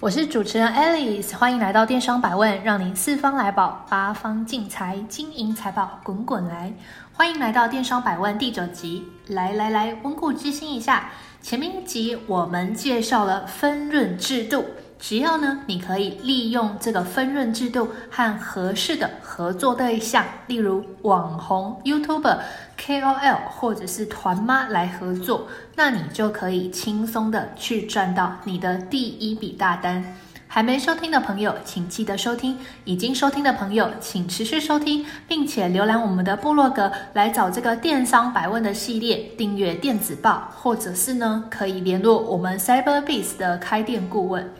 [0.00, 6.72] 我是主持人 Alice，欢迎来到电商百万，让您四方来宝，八方进财，金银财宝滚滚来。
[7.12, 11.10] 欢迎来到电商百万第九集，来来来，温故知新一下。
[11.42, 14.64] 前面一集我们介绍了分润制度。
[15.00, 22.36] 只要呢，你可以利用这个分润制度和合适的合作对象，例如网红、YouTube、
[22.76, 30.04] KOL 或者是团妈来合作，那你就可以轻松的去赚到你的第一笔大单。
[30.50, 44.50] 还没收听的朋友，请记得收听；已经收听的朋友，请持续收听，并且浏览我们的部落格来找这个电商百问的系列，订阅电子报，或者是呢，可以联络我们 Cyberbiz 的开店顾问。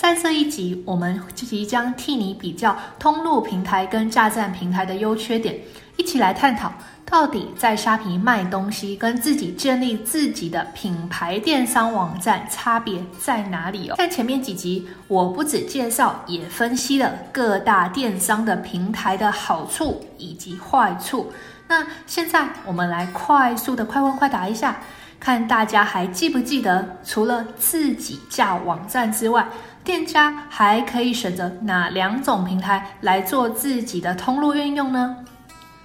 [0.00, 5.54] 在这一集，我们即将替你比较通路平台跟架站平台的优缺点，
[5.98, 6.72] 一起来探讨
[7.04, 13.96] 到底在虾皮卖东西跟自己建立自己的品牌电商网站差别在哪里哦。
[13.98, 21.30] 在前面几集，我不只介绍，也分析了各大电商的平台的好处以及坏处。
[21.68, 24.80] 那现在我们来快速的快问快答一下，
[25.20, 29.46] 看大家还记不记得，除了自己架网站之外，
[29.84, 35.14] 店家还可以选择哪两种平台来做自己的通路运用呢？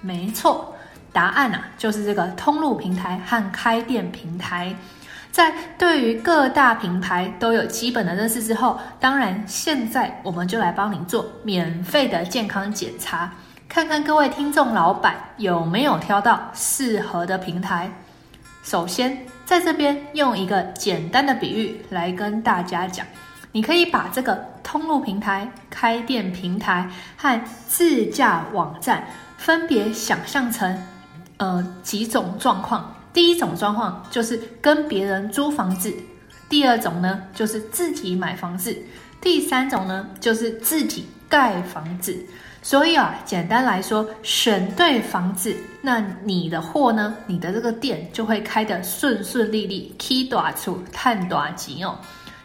[0.00, 0.74] 没错，
[1.12, 4.74] 答案啊就是这个通路平台和开店平台。
[5.30, 13.30] 在对于各大平台都有基本的认识之后，当然现在我们就来帮你做免费的健康检查，
[13.68, 17.90] 看看各位听众老板有没有挑到适合的平台。
[18.62, 19.16] 首先，
[19.46, 23.06] 在这边用一个简单的比喻来跟大家讲。
[23.52, 29.06] 你可以把这个通路平台、开店平台和自架网站
[29.38, 30.76] 分别想象成，
[31.38, 32.92] 呃，几种状况。
[33.14, 35.90] 第一种状况就是跟别人租房子；
[36.50, 38.74] 第二种呢，就是自己买房子；
[39.22, 42.14] 第三种呢，就是自己盖房子。
[42.68, 51.96] 所以啊，简单来说，选对房子，那你的货呢，你的这个店就会开得顺顺利利，起短厝，赚短钱哦。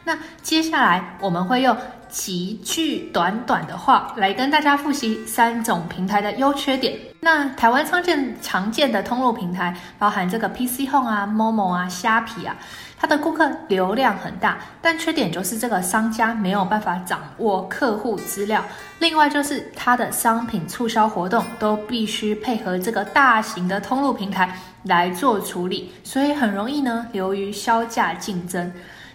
[0.04, 1.76] 那接下来我们会用
[2.10, 6.98] 极具短短的话来跟大家复习三种平台的优缺点。
[7.20, 12.56] 那台湾常见常见的通路平台包含这个 PC Home 啊、Momo 啊、虾皮啊，
[12.98, 18.66] 它的顾客流量很大，但缺点就是这个商家没有办法掌握客户资料。
[18.98, 28.74] 另外就是它的商品促销活动都必须配合这个大型的通路平台来做处理，所以很容易呢流于削价竞争。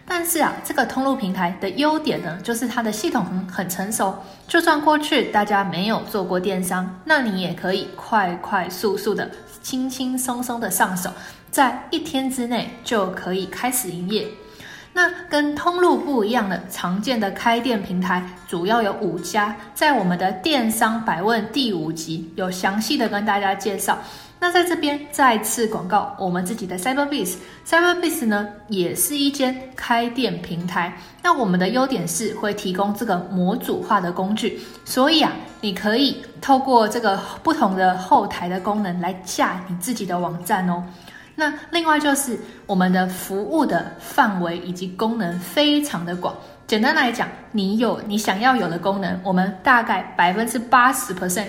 [0.08, 4.16] 但是啊，这个通路平台的优点呢，就是它的系统很很成熟。
[4.46, 9.28] 就算过去大家没有做过电商，那你也可以快快速速的、
[9.62, 11.10] 轻轻松松的上手，
[11.50, 14.26] 在一天之内就可以开始营业。
[14.92, 23.98] 那跟通路不一样的常见的开店平台，主要有五家，在我们的电商百问第五集有详细的跟大家介绍。
[24.38, 27.36] 那在这边再次广告，我们自己的 Cyberbis。
[27.66, 30.92] Cyberbis 呢也是一间开店平台。
[31.22, 40.84] 那我们的优点是会提供这个模组化的工具，所以啊，你可以透过这个不同的后台的功能来架你自己的网站哦。
[41.34, 46.34] 那另外就是我们的服务的范围以及功能非常的广。
[46.66, 51.46] 简单来讲，你有你想要有的功能，我们大概百分之八十 percent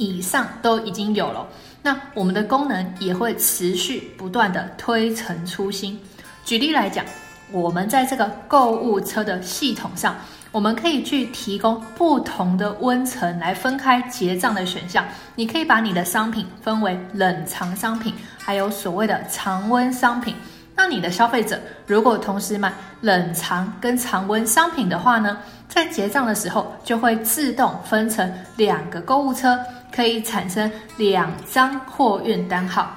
[0.00, 1.46] 以上都已经有了。
[1.82, 6.00] 那我们的功能也会持续不断的推陈出新。
[6.42, 7.04] 举例来讲，
[7.52, 10.16] 我们在这个购物车的系统上，
[10.52, 15.04] 我们可以去提供不同的温层来分开结账的选项。
[15.34, 20.34] 你可以把你的商品分为冷藏商品，还有所谓的常温商品。
[20.74, 22.72] 那你的消费者如果同时买
[23.02, 25.36] 冷藏跟常温商品的话呢，
[25.68, 29.58] 在结账的时候就会自动分成两个购物车。
[29.94, 32.94] 可以产生两张货运单号，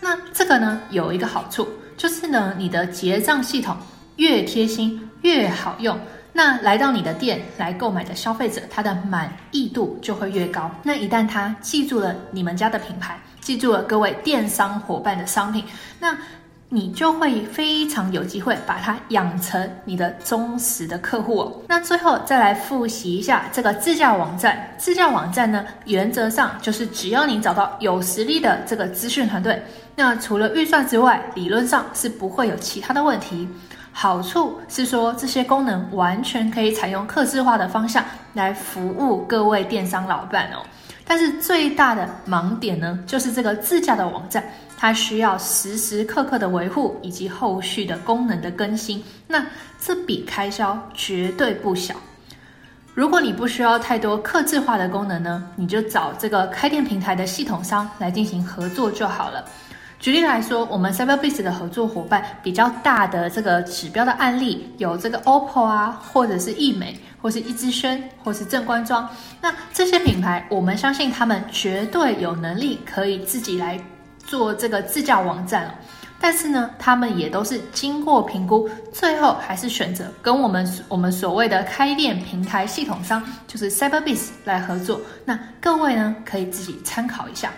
[0.00, 3.76] 那这个呢有一个好处，就是呢你的结账系统
[4.16, 5.98] 越贴心越好用，
[6.32, 10.70] 那来到你的店来购买的消费者，他的满意度就会越高。
[10.82, 15.64] 那一旦他记住了你们家的品牌，记住了各位电商伙伴的商品，
[15.98, 16.16] 那
[16.74, 21.52] 你就会非常有机会把它养成你的忠实的客户哦。
[21.68, 24.68] 那最后再来复习一下这个自驾网站。
[24.76, 29.62] 自驾网站呢，原则上就是只要你找到有实力的这个资讯团队，
[29.94, 33.48] 那除了预算之外，理论上是不会有其他的问题。
[33.92, 40.58] 好处是说，这些功能完全可以采用客制化的方向来服务各位电商老板哦。
[41.06, 44.42] 但是最大的盲点呢，就是这个自驾的网站，
[44.84, 49.42] 它需要时时刻刻的维护以及后续的功能的更新，那
[49.80, 51.94] 这笔开销绝对不小。
[52.92, 59.42] 如果你不需要太多客制化的功能呢，你就找这个开店平台的系统商来进行合作就好了。
[59.98, 69.08] 举例来说，我们 Cyberbiz 的合作伙伴比较大的这个指标的案例有这个 OPPO 啊，或者是易美，或是一之轩，或是正官庄。
[69.40, 73.82] 那这些品牌，我们相信他们绝对有能力可以自己来
[74.26, 75.74] 做这个自驾网站了。
[76.20, 85.00] 但是呢，他们也都是经过评估，最后还是选择跟我们我们所谓的开店平台系统商，就是 Cyberbiz 来合作。
[85.26, 87.52] 那各位呢，可以自己参考一下。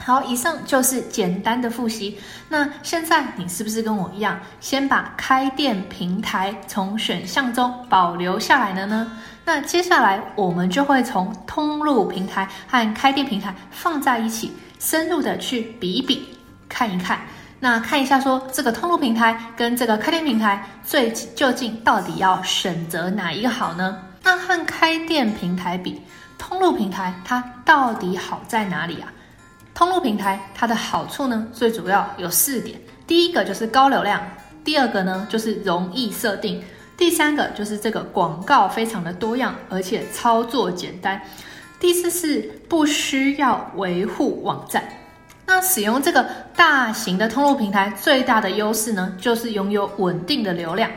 [0.00, 2.18] 好，以上就是简单的复习。
[2.48, 9.10] 那现在你是不是跟我一样，先把开店平台从选项中保留下来了呢？
[9.44, 16.28] 那接下来我们就会从通路平台和开店平台放在一起，深入的去比一比，
[16.68, 17.20] 看一看。
[17.60, 23.98] 那看一下说，这个通路平台跟这个开店平台最究竟到底要选择哪一个好呢？
[24.22, 26.00] 那和开店平台比，
[26.38, 29.12] 通路平台它到底好在哪里啊？
[29.74, 32.80] 通路平台它的好处呢，最主要有四点。
[33.06, 34.20] 第一个就是高流量，
[34.62, 36.62] 第二个呢就是容易设定，
[36.96, 41.20] 第三个就是这个广告非常的多样，而且操作简单，
[41.80, 44.82] 第四是不需要维护网站。
[45.46, 50.90] 那使用这个大型的通路平台，最大的优势呢，就是拥有稳定的流量，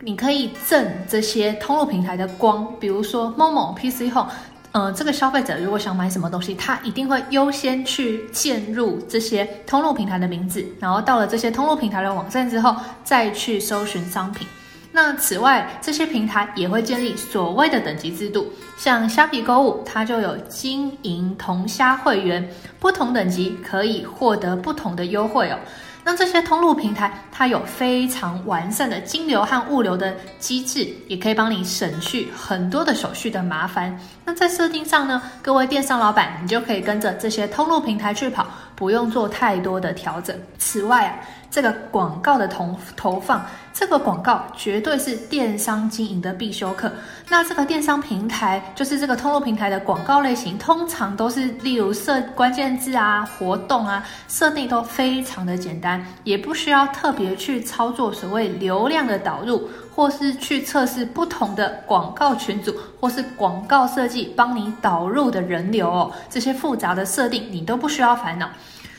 [0.00, 4.30] 你可以赠这些通路平台的光，比如说 Momo、PC Home。
[4.72, 14.46] 呃，这个消费者如果想买什么东西，他一定会优先去进入这些通路平台的名字，然后到了这些通路平台的网站之后，再去搜寻商品。
[14.96, 22.48] 那此外，这些平台也会建立所谓的等级制度，像虾皮购物，它就有金银铜虾会员，
[22.80, 25.58] 不同等级可以获得不同的优惠哦。
[26.02, 33.94] 那这些通路平台，它有非常完善的金流和物流的机制，也可以帮你省去很多的手续的麻烦。
[34.24, 40.34] 那在设定上呢，各位电商老板，你就可以跟着这些通路平台去跑，不用做太多的调整。
[40.56, 41.18] 此外啊，
[41.50, 46.92] 这个广告的投投放，这个广告绝对是电商经营的必修课。
[47.28, 68.48] 那这个电商平台，就是这个通路平台的广告类型，通常都是例如设关键字啊、活动啊，设定都非常的简单，也不需要特别去操作所谓流量的导入，或是去测试不同的广告群组，或是广告设计帮你导入的人流哦，这些复杂的设定你都不需要烦恼。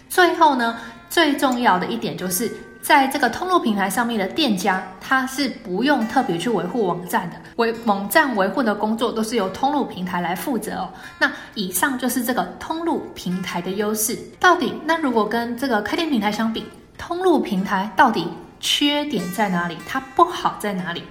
[0.09, 0.77] 最后呢，
[1.09, 2.51] 最重要的一点就是，
[2.81, 10.89] 在这个通路平台上面的店家，他是不用特别去维护网站的，维网站维护的工作都是由通路平台来负责哦。
[11.19, 14.17] 那以上就是这个通路平台的优势。
[14.39, 16.65] 到底那如果跟这个开店平台相比，
[16.97, 18.27] 通路平台到底
[18.59, 19.77] 缺点在哪里？
[19.87, 21.03] 它不好在哪里？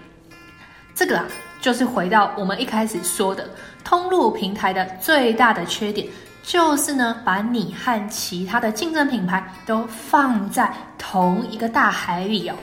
[0.94, 1.26] 这个啊，
[1.60, 3.48] 就是回到我们一开始说的，
[3.84, 6.06] 通路平台的最大的缺点。
[6.46, 12.54] 就是呢，把你和其他的竞争品牌都放在同一个大海里哦。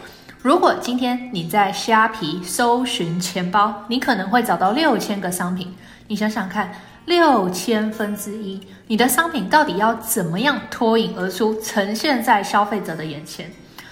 [0.41, 5.75] 如果今天你在虾皮搜寻钱包，你可能会找到六千个商品。
[6.07, 6.71] 你想想看，
[7.03, 13.51] 六千分之一，你的商品到底要怎么样脱颖而出，呈现在消费者的眼前？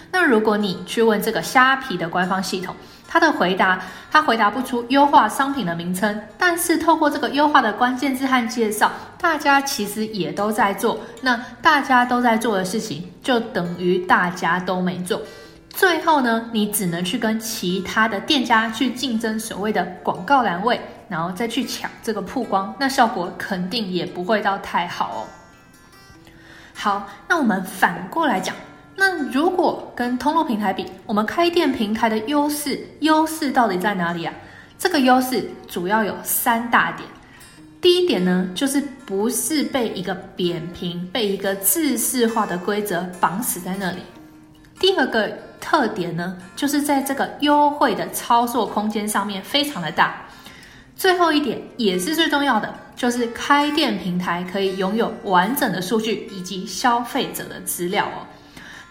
[0.09, 2.73] 那如果你去问这个虾皮的官方系统，
[3.09, 8.89] 他的回答，他回答不出优化商品的名称，但是透过这个优化的关键字和介绍，
[9.21, 10.99] 大家其实也都在做。
[11.21, 15.21] 那大家都在做的事情，就等于大家都没做。
[15.69, 25.19] 最后呢，你只能去跟其他的店家去竞争所谓的广告栏位，然后再去抢这个曝光，那效果肯定也不会到太好哦。
[26.73, 28.55] 好，那我们反过来讲。
[28.95, 34.33] 那如果跟通路平台比，我们开店平台的优势，优势到底在哪里啊？
[34.77, 37.07] 这个优势主要有三大点。
[37.81, 43.97] 第一点呢，就是不是被一个扁平、被一个制式化的规则绑死在那里。
[44.79, 50.21] 第二个特点呢，就是在这个优惠的操作空间上面非常的大。
[50.95, 58.27] 最后一点也是最重要的，就是开店平台可以拥有完整的数据以及消费者的资料哦。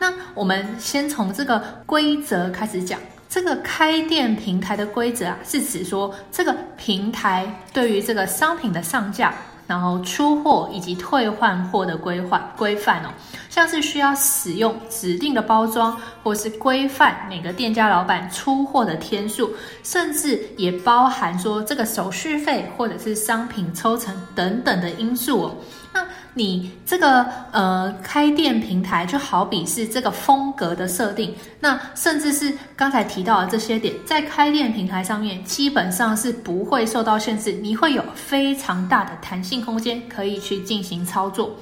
[0.01, 2.99] 那我们先从这个规则开始讲。
[3.31, 9.33] 这个开店平台的规则啊，是指说这个平台对于这个商品的上架。
[9.67, 13.09] 然后出货以及退换货的规划规范哦，
[13.49, 19.49] 像是需要使用指定的包装，或是规范每个店家老板出货的天数，
[19.85, 25.57] 甚至也包含说这个手续费或者是商品抽成等等的因素哦。
[25.95, 41.57] 那你这个呃开店平台就好比是这个风格的设定，那甚至是刚才提到的这些点，在开店平台上面基本上是不会受到限制，你会有非常大的弹性空间可以去进行操作。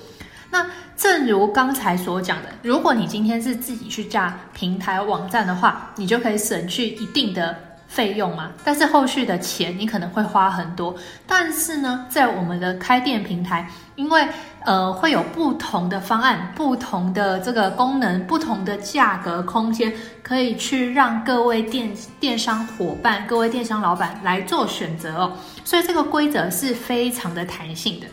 [0.50, 7.67] 那正如刚才所讲的，如果你今天是自己去架平台网站的话，你就可以省去一定的。
[7.88, 10.94] 费用嘛，但是后续的钱你可能会花很多。
[11.26, 14.28] 但是呢，在我们的开店平台，因为
[14.64, 19.92] 呃会有不同的方案、不同的这个功能、不同的价格空间，
[20.22, 21.90] 可以去让各位电
[22.20, 25.32] 电商伙伴、各位电商老板来做选择哦。
[25.64, 28.06] 所以这个规则是非常的弹性的。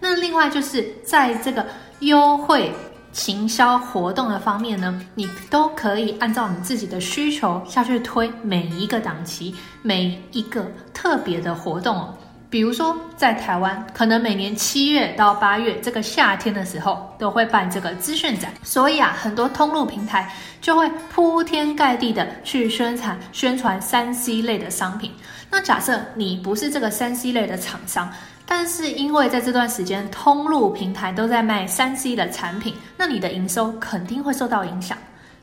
[0.00, 1.64] 那另外就是在这个
[2.00, 2.72] 优惠。
[3.12, 12.14] 行销活动的方面呢，你都可以按照你自己的需求下去推每一个档期，每一个特别的活动哦。
[12.50, 25.12] 比如说，在台湾，可能每年七月到八月这个夏天的时候，都会办这个资讯展，所以啊，很多通路平台就会铺天盖地的去宣传宣传三 C 类的商品。
[25.50, 28.10] 那假设你不是这个三 C 类的厂商。
[28.50, 34.96] 但是因为在这段时间，通路平台都在卖三 C 的产品，那你的营收肯定会受到影响。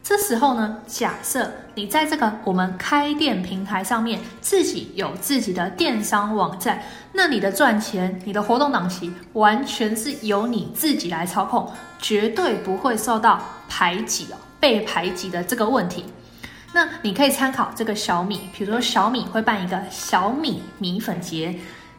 [0.03, 6.81] 这时候呢，假设你在这个我们开店平台上面自己有自己的电商网站，
[7.13, 16.05] 那你的赚钱、你的活动档期完全是由你自己来操控，绝对不会受到排挤哦，被排挤的这个问题。
[16.74, 21.55] 那你可以参考这个小米，比如说小米会办一个小米米粉节。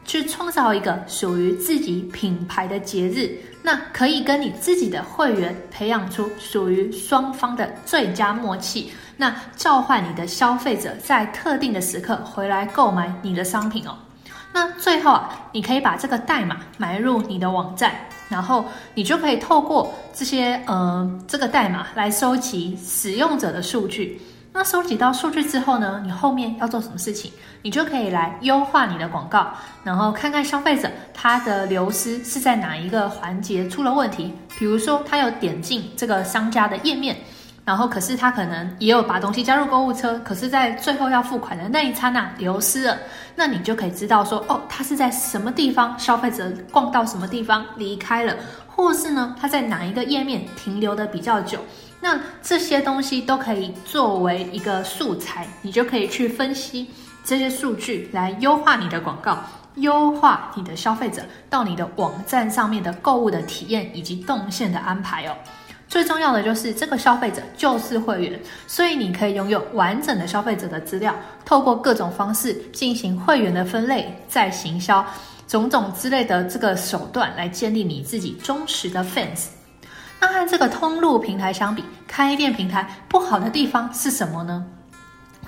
[0.07, 3.29] 去创造一个属于自己品牌的节日，
[3.61, 13.95] 那可以跟你自己的会员培养出属于双方的最佳默契，那召唤你的消费者在特定的时刻回来购买你的商品哦。
[14.53, 17.93] 那最后啊，你可以把这个代码埋入你的网站，
[18.29, 24.19] 然后你就可以透过这些呃这个代码来收集使用者的数据。
[24.57, 27.31] 那收集到数据之后呢，你后面要做什么事情？
[27.61, 34.33] 你就可以来优化你的广告，然后看看消费者他的流失是在哪一个环节出了问题。
[34.57, 37.15] 比如说，他有点进这个商家的页面，
[37.65, 42.97] 然后可是他可能也有把东西加入购物车，可是在最后要付款的那一刹那流失了。
[43.35, 48.35] 那你就可以知道说，哦，他是在什么地方，消费者逛到什么地方离开了，
[48.67, 51.59] 或是呢，他在哪一个页面停留的比较久。
[51.99, 56.87] 那这些东西都可以作为一个素材，你就可以去分析
[57.23, 59.37] 这些数据来优化你的广告，
[59.75, 65.35] 优化你的消费者到你的网站上面的购物的体验以及动线的安排哦。
[65.89, 75.05] 最重要的就是这个消费者就是会员，所以你可以拥有完整的消费者的资料，透过各种方式进行会员的分类、再行销
[75.47, 79.45] 种种之类的这个手段来建立你自己忠实的 fans。
[80.19, 84.65] 那和这个通路平台相比，开店平台不好的地方是什么呢？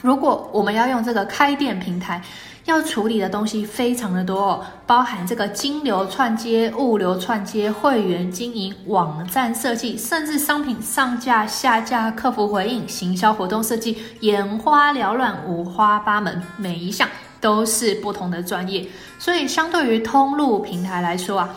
[0.02, 2.22] 如果我们要用这个开店平台，
[2.66, 17.10] 要处理的东西非常的多哦，包含这个金流串接、物流串接、会员经营、网站设计，甚至商品上架、下架、客服回应、行销活动设计，眼花缭乱、五花八门，每一项
[17.42, 18.88] 都是不同的专业。
[19.18, 21.50] 所以，相对于通路平台来说啊。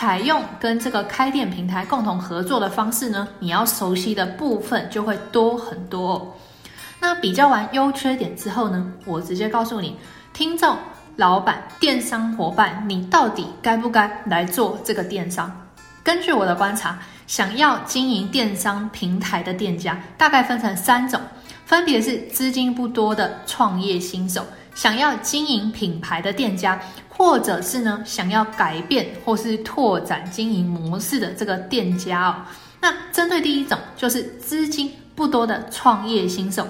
[0.00, 6.26] 采用跟这个开店平台共同合作的方式呢，你要熟悉的部分就会多很多哦。
[6.98, 9.94] 那比较完优缺点之后呢，我直接告诉你，
[10.32, 10.74] 听众、
[11.16, 15.54] 老板、电商伙伴，你到底该不该来做这个电商？
[16.02, 21.20] 根据我的观察，想要经营电商平台的店家，大概分成三种，
[21.66, 24.42] 分别是资金不多的创业新手，
[24.74, 26.80] 想要经营品牌的店家。
[27.20, 32.36] 或者是呢，想要改变或是拓展经营模式的这个店家哦。
[32.80, 36.66] 那针对第一种，就是资金不多的创业新手，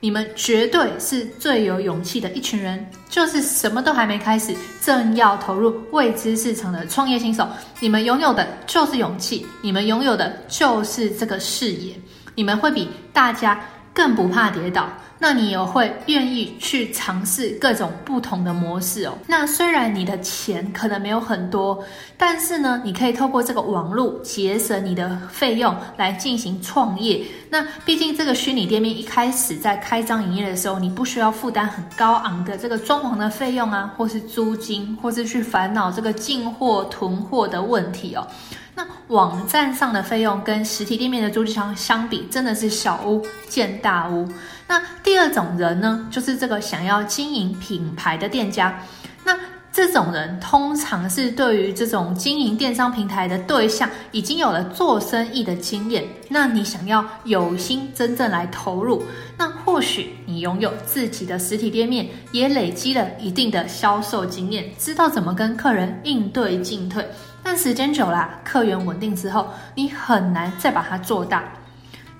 [0.00, 7.48] 你们绝对是最有勇气的一群人，就是什么都还没开始，正要投入未知市场的创业新手。
[7.80, 11.94] 你们拥有的就是勇气，你们拥有的就是这个视野，
[12.34, 13.58] 你们会比大家
[13.94, 14.86] 更不怕跌倒。
[15.18, 19.16] 那你也会愿意去尝试各种不同的模式哦。
[19.26, 21.82] 那虽然你的钱可能没有很多，
[22.16, 27.24] 但是呢，你可以透过这个网络节省你的费用来进行创业。
[27.48, 38.26] 那毕竟这个虚拟店面一开始在开张营业的时候，你不需要负担很高昂的这个装潢的费用啊，或是租金，或是去烦恼这个进货囤货的问题哦。
[38.76, 44.28] 那网站上的费用跟实体店面的租金相相比，真的是小巫见大巫。
[44.74, 48.76] 那第二种人呢，就是这个想要经营品牌的店家。
[49.22, 49.38] 那
[49.72, 56.04] 这种人通常是对于这种经营电商平台的对象已经有了做生意的经验。
[56.28, 59.00] 那你想要有心真正来投入，
[59.38, 67.06] 那或许你拥有自己的实体店面，也累积了一定的销售经验，知道怎么跟客人应对进退。
[67.44, 71.44] 但时间久了，客源稳定之后，你很难再把它做大。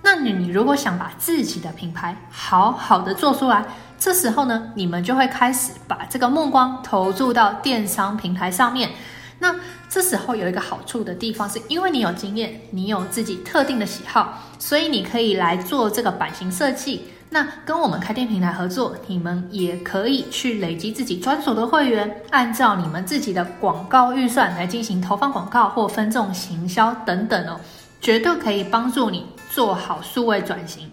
[0.07, 3.65] 那你如果想把自己的品牌好好的做出来，
[3.99, 8.91] 这时候呢，你们就会开始把这个目光投注到电商平台上面。
[9.39, 9.57] 那
[9.89, 17.09] 这时候有一个好处的地方，是因为你有经验，你有自己特定的喜好，所以你可以来做这个版型设计。
[17.31, 27.59] 那跟我们开店平台合作，你们也可以去累积自己专属的会员，按照你们自己的广告预算来进行投放广告或分众行销等等哦，
[28.01, 30.91] 绝对可以帮助你做好数位转型。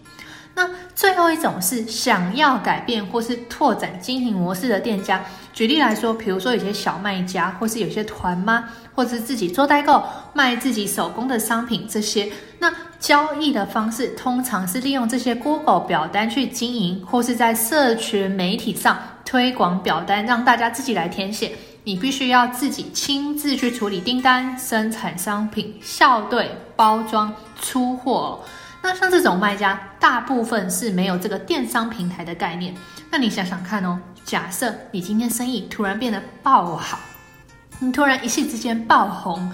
[0.53, 8.63] 那最后一种是想要改变或是拓展经营模式的店家，举例来说，比如说有些小卖家，或是有些团妈，
[8.93, 10.03] 或是自己做代购
[10.33, 21.53] 卖自己手工的商品，这些那交易的方式通常是利用这些 Google 表单去经营，或是在社群媒体上推广表单，让大家自己来填写。
[21.83, 28.39] 你必须要自己亲自去处理订单、生产商品、校对、包装、出货。
[28.83, 32.75] 那像这种卖家，大部分是没有这个电商平台的概念。
[33.09, 36.99] 那你想想看哦，假设你今天生意突然变得爆好，
[37.79, 39.51] 你突然一夕之间爆红，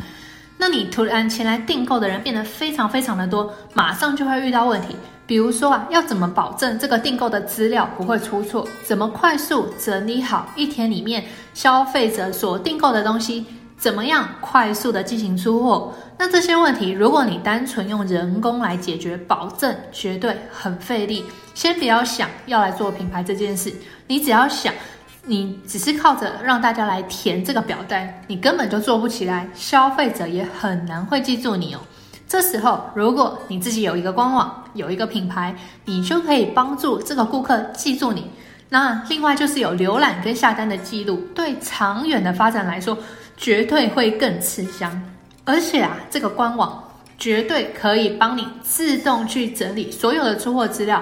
[0.58, 4.96] 那你突然前来订购的人变得非常非常的多，马上就会遇到问题。
[5.28, 8.66] 比如说啊，要怎么保证这个订购的资料不会出错？
[8.84, 13.46] 怎么快速整理好一天里面消费者所订购的东西？
[13.78, 15.94] 怎么样快速的进行出货？
[16.18, 21.24] 那这些问题，如果你单纯用人工来解决，保证绝对很费力。
[21.54, 23.72] 先不要想要来做品牌这件事，
[24.08, 24.74] 你只要想，
[25.26, 31.80] 你只是靠着让大家来填这个表单，你根本就做不起来，消费者也很难会记住你哦。
[32.28, 38.30] 这时候，如果你自己有一个官网，有一个品牌，你就可以帮助这个顾客记住你。
[38.70, 42.98] 那另外就是有浏览跟下单的记录，对长远的发展来说，
[43.38, 45.02] 绝对会更吃香，
[45.46, 46.84] 而且啊，这个官网
[47.18, 51.02] 绝对可以帮你自动去整理所有的出货资料。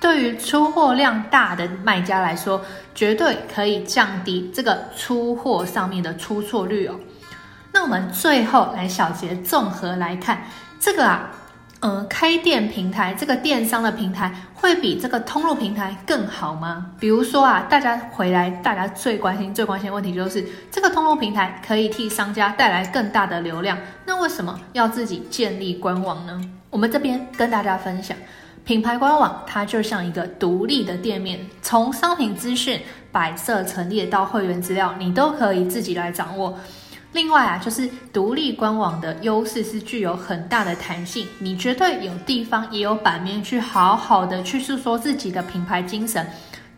[0.00, 2.60] 对于出货量大的卖家来说，
[2.92, 6.94] 绝对可以降低这个出货上面的出错率哦。
[7.76, 10.44] 那我们最后来小结综合来看，
[10.80, 11.30] 这个啊。
[11.80, 16.86] 嗯、呃，开店平台这个电商的平台会比这个通路平台更好吗？
[16.98, 26.40] 比如说啊，大家回来，大家最关心、最关心的问题就是，这个通路平台可以替商家带来更大的流量，那为什么要自己建立官网呢？
[26.70, 28.16] 我们这边跟大家分享，
[28.64, 32.80] 品牌官网它就像一个独立的店面，从商品资讯、
[33.12, 36.58] 摆设陈列到会员资料，你都可以自己来掌握。
[37.16, 46.26] 另外啊，就是独立官网的优势是具有很大的弹性，你绝对有地方也有版面去好好的去诉说自己的品牌精神，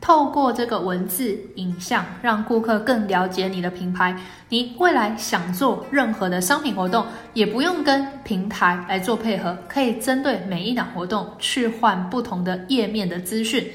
[0.01, 4.17] 透过这个文字、影像，让顾客更了解你的品牌。
[4.49, 13.69] 你未来想做任何的商品活动，也不用跟平台来做配合，可以针对每一档活动去换不同的页面的资讯，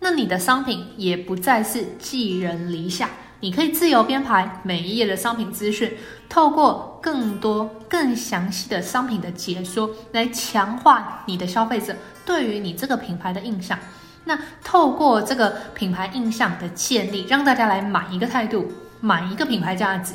[0.00, 3.10] 那你的商品也不再是寄人篱下。
[3.40, 5.96] 你可以自由编排每一页的商品资讯，
[6.28, 11.94] 透过更多、更详细的商品的解说，来强化你的消费者
[12.26, 13.78] 对于你这个品牌的印象。
[14.24, 18.70] 那透过这个品牌印象的建立，让大家来买一个态度，
[19.00, 20.14] 买一个品牌价值，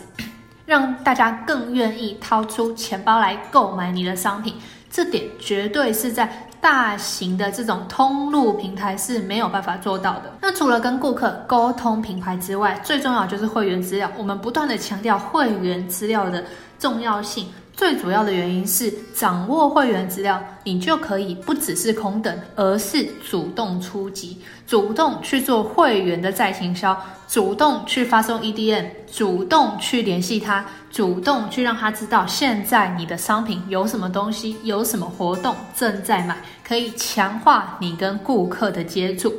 [0.66, 4.56] 让大家更愿意掏出钱包来购买你的商品。
[4.92, 6.50] 这点绝对是在。
[6.64, 10.32] 大型的这种通路平台是没有办法做到的。
[10.40, 14.10] 那除了跟顾客沟通品牌之外，最重要就是会员资料。
[14.18, 16.42] 我们不断的强调会员资料的
[16.80, 17.50] 重要性，
[17.84, 39.34] 最主要的原因是掌握会员资料，你就可以不只是空等，而是主动出击，主动去做会员的再行销，主动去发送 EDM，主动去联系他，主动去让他知道现在你的商品有什么东西，有什么活动正在买，可以强化你跟顾客的接触。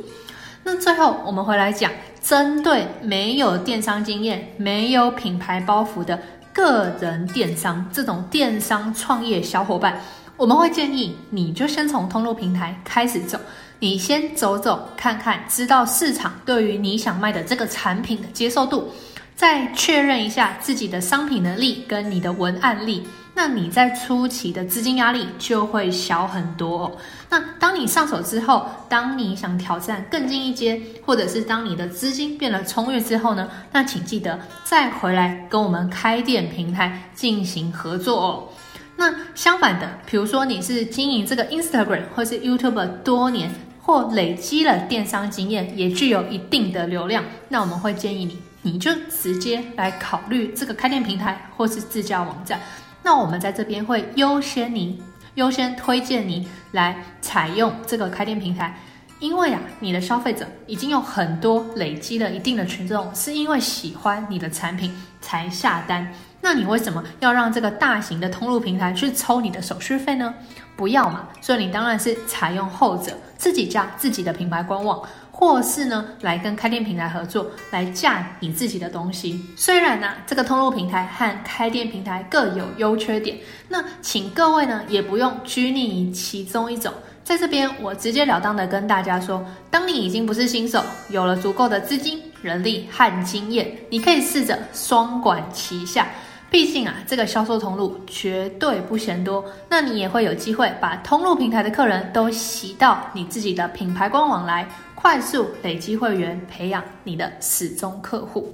[0.63, 6.19] 那最后我们回来讲，针对没有电商经验、没有品牌包袱的。
[6.55, 9.99] 个人电商这种电商创业小伙伴，
[10.37, 13.37] 我们会建议你就先从通路平台开始走，
[13.79, 18.89] 你先走走看看，知道市场对于你想卖的这个产品的接受度，
[19.35, 23.05] 再确认一下自己的商品能力跟你的文案力。
[23.37, 26.91] 那你在初期的资金压力就会小很多哦。
[27.29, 38.47] 那当你上手之后，当你想挑战更进一阶，或者是当你的资金变得充裕之后呢，那请记得再回来跟我们开店平台进行合作哦。
[38.95, 52.61] 那相反的，比如说你是经营这个 Instagram 或是 YouTube 多年，或累积了电商经验，也具有一定的流量，那我们会建议你，你就直接来考虑这个开店平台或是自家网站。
[53.05, 54.99] 那我们在这边会优先你，
[55.35, 58.75] 优先推荐你来采用这个开店平台，
[59.19, 64.91] 因为啊，你的消费者已经有很多累积了一定的群众，是因为喜欢你的产品
[65.21, 66.11] 才下单。
[66.41, 70.33] 那你为什么要让这个大型的通路平台去抽你的手续费呢？
[70.75, 74.99] 不要嘛，所以你当然是采用后者，自己架自己的品牌官网。
[75.37, 79.37] 或是呢，来跟开店平台合作，来架你自己的东西。
[79.57, 86.91] 虽然呢、啊，这个通路平台和开店平台各有优缺点，那请各位呢也不用拘泥于其中一种。
[87.25, 96.07] 在这边，我直截了当的跟大家说，当你已经不是新手，有了足够的资金、人力和经验，你可以试着双管齐下。
[96.49, 104.65] 毕竟啊，这个销售通路绝对不嫌多，那你也会有机会把通路平台的客人都洗到你自己的品牌官网来。
[105.05, 108.51] 快速累积会员，培养你的始终客户。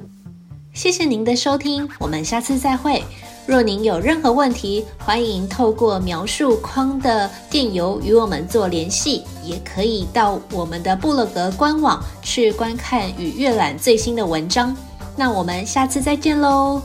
[0.74, 3.02] 谢谢您的收听，我们下次再会。
[3.48, 14.76] 若您有任何问题，欢迎透过描述框的电邮与我们做联系，也可以到我们的布洛格官网去观看与阅览最新的文章。
[15.16, 16.82] 那我们下次再见喽。